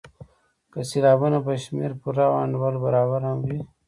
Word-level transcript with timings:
که 0.71 0.79
سېلابونه 0.89 1.37
په 1.45 1.51
شمېر 1.63 1.91
پوره 2.01 2.23
او 2.29 2.35
انډول 2.43 2.75
برابر 2.85 3.21
هم 3.29 3.39
وي. 3.47 3.61